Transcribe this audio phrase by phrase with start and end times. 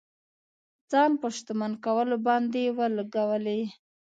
[0.91, 3.61] ځان په شتمن کولو باندې ولګولې.